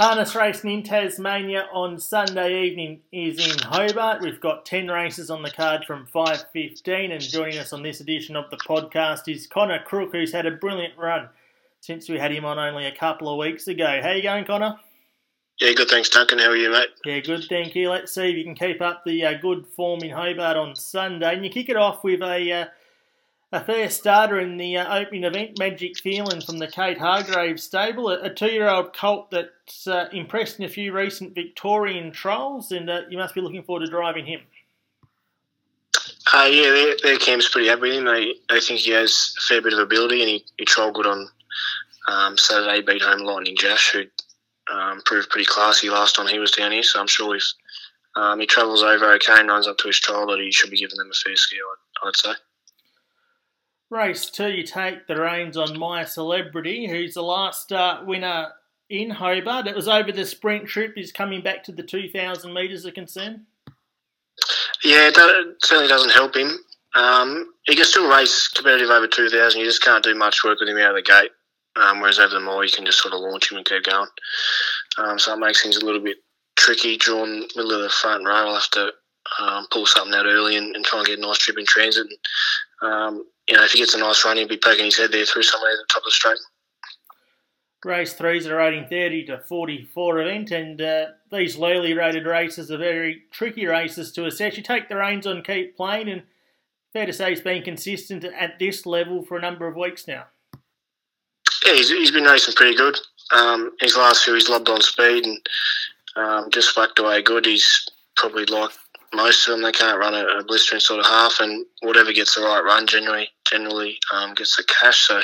[0.00, 4.22] Harness racing in Tasmania on Sunday evening is in Hobart.
[4.22, 8.34] We've got 10 races on the card from 5.15 and joining us on this edition
[8.34, 11.28] of the podcast is Connor Crook who's had a brilliant run
[11.80, 14.00] since we had him on only a couple of weeks ago.
[14.02, 14.76] How you going Connor?
[15.60, 16.38] Yeah, good thanks Duncan.
[16.38, 16.88] How are you mate?
[17.04, 17.90] Yeah, good thank you.
[17.90, 21.34] Let's see if you can keep up the uh, good form in Hobart on Sunday.
[21.34, 22.52] And you kick it off with a...
[22.52, 22.64] Uh,
[23.52, 28.08] a fair starter in the uh, opening event, Magic Feeling from the Kate Hargrave stable,
[28.08, 33.00] a, a two-year-old colt that's uh, impressed in a few recent Victorian trials, and uh,
[33.10, 34.40] you must be looking forward to driving him.
[36.32, 38.04] Uh, yeah, their, their camp's pretty happy with him.
[38.04, 41.06] They, they think he has a fair bit of ability, and he, he trialled good
[41.06, 41.28] on
[42.06, 44.04] um, Saturday, beat home Lightning Jash, who
[44.72, 47.44] um, proved pretty classy last time he was down here, so I'm sure if
[48.14, 50.78] um, he travels over okay and runs up to his trial, that he should be
[50.78, 51.58] giving them a fair scare,
[52.04, 52.32] I'd, I'd say.
[53.90, 58.52] Race two, you take the reins on My Celebrity, who's the last start winner
[58.88, 59.66] in Hobart.
[59.66, 60.92] It was over the sprint trip.
[60.94, 63.46] He's coming back to the 2,000 metres of concern.
[64.84, 65.16] Yeah, it
[65.64, 66.56] certainly doesn't help him.
[66.94, 69.60] Um, he can still race competitive over 2,000.
[69.60, 71.30] You just can't do much work with him out of the gate.
[71.74, 74.08] Um, whereas over the mile, you can just sort of launch him and keep going.
[74.98, 76.18] Um, so it makes things a little bit
[76.56, 76.96] tricky.
[76.96, 78.92] Drawn middle of the front row, I'll have to
[79.40, 82.06] um, pull something out early and, and, try and get a nice trip in transit.
[82.82, 85.10] And, um, you know, if he gets a nice run, he'll be poking his head
[85.10, 86.38] there through somewhere at the top of the straight.
[87.84, 92.78] Race threes are rating 30 to 44 event, and uh, these lowly rated races are
[92.78, 94.56] very tricky races to assess.
[94.56, 96.22] You take the reins on Keep Playing, and
[96.92, 100.26] fair to say he's been consistent at this level for a number of weeks now.
[101.66, 102.98] Yeah, he's, he's been racing pretty good.
[103.32, 105.38] Um, his last few, he's lobbed on speed and
[106.16, 107.46] um, just whacked away good.
[107.46, 108.70] He's probably like
[109.14, 112.34] most of them they can't run a, a, blistering sort of half, and whatever gets
[112.34, 115.08] the right run generally generally um, gets the cash.
[115.08, 115.20] So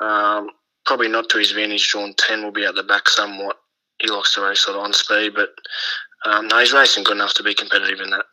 [0.00, 0.50] um,
[0.84, 1.88] probably not to his advantage.
[1.88, 3.58] Drawn ten will be at the back somewhat.
[4.00, 5.50] He likes to race sort of on speed, but
[6.26, 8.24] um, no, he's racing good enough to be competitive in that.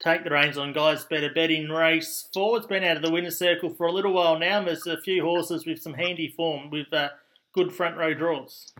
[0.00, 1.04] Take the reins on, guys.
[1.04, 2.56] Better bet in race four.
[2.56, 4.62] It's been out of the winner's circle for a little while now.
[4.62, 7.08] There's a few horses with some handy form with uh,
[7.52, 8.72] good front row draws.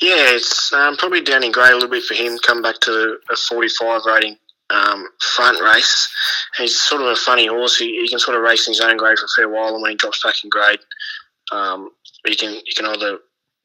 [0.00, 2.38] Yeah, it's um, probably down in grade a little bit for him.
[2.46, 4.36] Come back to a 45 rating
[4.70, 6.08] um, front race.
[6.58, 7.76] He's sort of a funny horse.
[7.76, 9.82] He, he, can sort of race in his own grade for a fair while, and
[9.82, 10.78] when he drops back in grade,
[11.52, 11.90] um,
[12.26, 13.18] he can he can either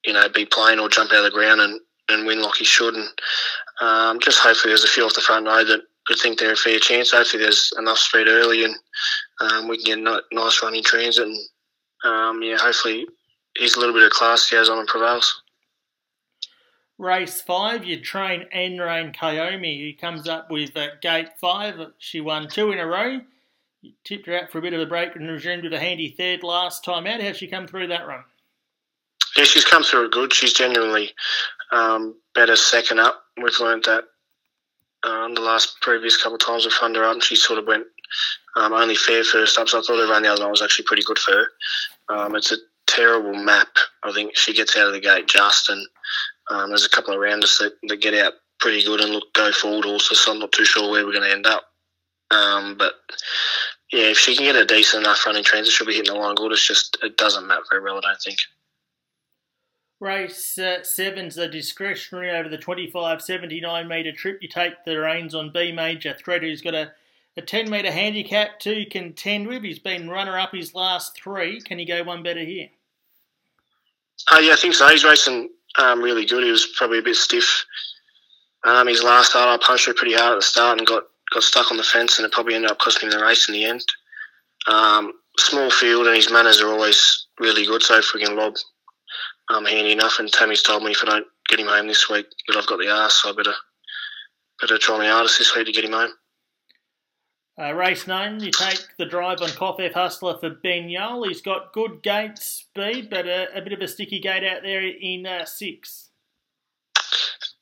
[0.06, 2.66] you know be plain or jump out of the ground and, and win like he
[2.66, 2.96] should.
[2.96, 3.10] And
[3.82, 6.58] um, just hopefully there's a few off the front row that could think they're a
[6.58, 7.12] fair chance.
[7.12, 8.76] Hopefully there's enough speed early and
[9.40, 11.28] um, we can get a nice running transit.
[11.28, 11.38] And
[12.04, 13.06] um, yeah, hopefully
[13.58, 15.41] he's a little bit of class he has on and prevails.
[17.02, 21.80] Race five, you train Enrain Kayomi, He comes up with uh, gate five.
[21.98, 23.22] She won two in a row.
[23.82, 26.14] You tipped her out for a bit of a break and resumed with a handy
[26.16, 27.20] third last time out.
[27.20, 28.24] How's she come through that run?
[29.36, 30.32] Yeah, she's come through it good.
[30.32, 31.10] She's genuinely
[31.72, 33.24] um, better second up.
[33.42, 34.04] We've learned that
[35.02, 37.88] um, the last previous couple of times we've run her up, she sort of went
[38.58, 39.70] um, only fair first up.
[39.70, 41.48] So I thought her run the other one was actually pretty good for her.
[42.10, 43.70] Um, it's a terrible map.
[44.04, 45.88] I think she gets out of the gate just, and
[46.52, 49.52] um, there's a couple of rounders that, that get out pretty good and look go
[49.52, 50.16] forward also.
[50.16, 51.64] So I'm not too sure where we're going to end up.
[52.30, 52.94] Um, but
[53.92, 56.36] yeah, if she can get a decent enough running transit, she'll be hitting the line
[56.36, 56.52] good.
[56.52, 58.38] It's just it doesn't map very well, I don't think.
[60.00, 64.40] Race uh, seven's a discretionary over the 25 79 metre trip.
[64.42, 66.92] You take the reins on B Major Threat, who's got a,
[67.38, 69.64] a 10 metre handicap to contend with.
[69.64, 71.62] He's been runner up his last three.
[71.62, 72.70] Can he go one better here?
[74.32, 74.88] Uh, yeah, I think so.
[74.88, 76.44] He's racing um, really good.
[76.44, 77.66] He was probably a bit stiff.
[78.64, 81.44] Um, his last start, I punched her pretty hard at the start and got, got
[81.44, 83.66] stuck on the fence, and it probably ended up costing him the race in the
[83.66, 83.84] end.
[84.68, 87.82] Um, small field, and his manners are always really good.
[87.82, 88.54] So can lob
[89.50, 92.28] um, handy enough, and Tammy's told me if I don't get him home this week,
[92.48, 93.54] that I've got the arse, so I better
[94.62, 96.12] better try my hardest this week to get him home.
[97.62, 101.28] Uh, race nine, you take the drive on Koffef Hustler for Ben Yole.
[101.28, 104.82] He's got good gate speed, but a, a bit of a sticky gate out there
[104.82, 106.10] in uh, six.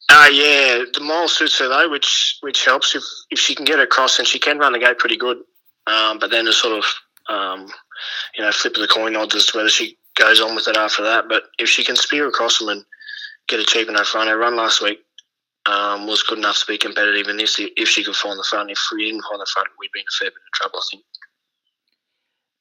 [0.08, 3.80] Uh, yeah, the mile suits her though, which which helps if if she can get
[3.80, 5.40] across and she can run the gate pretty good.
[5.86, 6.86] Um, but then the sort of
[7.28, 7.68] um,
[8.38, 10.78] you know flip of the coin odds as to whether she goes on with it
[10.78, 11.28] after that.
[11.28, 12.86] But if she can spear across them and
[13.50, 15.00] get a cheap enough run, her run last week
[15.70, 17.58] um, was good enough to be competitive in this.
[17.60, 20.06] If she could find the front, if we didn't find the front, we'd be in
[20.06, 21.04] a fair bit of trouble, I think.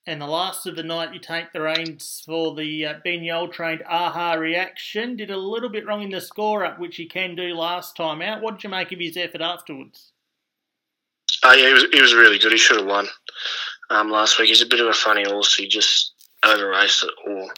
[0.06, 3.52] And the last of the night, you take the reins for the uh, Ben Yole
[3.52, 5.16] trained Aha reaction.
[5.16, 8.22] Did a little bit wrong in the score up, which he can do last time
[8.22, 8.42] out.
[8.42, 10.12] What did you make of his effort afterwards?
[11.44, 12.52] Oh, yeah, he was, he was really good.
[12.52, 13.06] He should have won
[13.90, 14.48] um, last week.
[14.48, 15.54] He's a bit of a funny horse.
[15.54, 17.52] He just over raced it or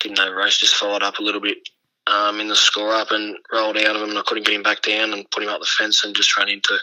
[0.00, 1.58] didn't over race, just followed up a little bit
[2.06, 4.62] um, in the score up and rolled out of him and I couldn't get him
[4.62, 6.76] back down and put him up the fence and just ran into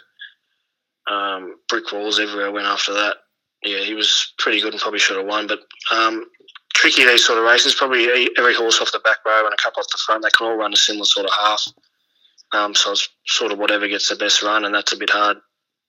[1.09, 3.17] um, brick walls everywhere I went after that.
[3.63, 5.47] Yeah, he was pretty good and probably should have won.
[5.47, 5.59] But
[5.91, 6.25] um,
[6.73, 7.75] tricky these sort of races.
[7.75, 10.47] Probably every horse off the back row and a couple off the front, they can
[10.47, 11.65] all run a similar sort of half.
[12.51, 15.37] Um, so it's sort of whatever gets the best run, and that's a bit hard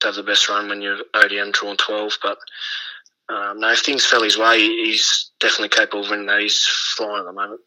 [0.01, 2.19] to have the best run when you're ODM drawn 12.
[2.23, 2.39] But
[3.29, 6.41] um, no, if things fell his way, he's definitely capable of winning that.
[6.41, 6.65] He's
[6.97, 7.61] flying at the moment.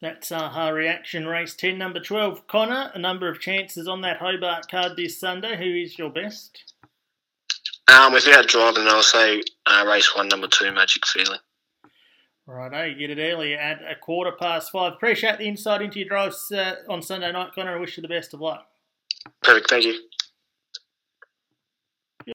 [0.00, 2.46] That's Aha Reaction Race 10, number 12.
[2.46, 5.56] Connor, a number of chances on that Hobart card this Sunday.
[5.56, 6.74] Who is your best?
[7.88, 11.38] Um, without driving, I'll say uh, race 1, number 2, Magic Feeling.
[12.46, 14.92] Righto, you get it early at a quarter past five.
[14.92, 17.76] Appreciate the insight into your drives uh, on Sunday night, Connor.
[17.76, 18.66] I wish you the best of luck.
[19.42, 19.98] Perfect, thank you.